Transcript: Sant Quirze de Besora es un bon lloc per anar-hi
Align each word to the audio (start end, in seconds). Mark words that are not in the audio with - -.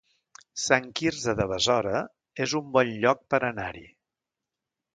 Sant 0.61 0.87
Quirze 0.99 1.35
de 1.41 1.45
Besora 1.51 2.01
es 2.47 2.55
un 2.61 2.73
bon 2.79 2.89
lloc 3.05 3.21
per 3.35 3.41
anar-hi 3.51 3.87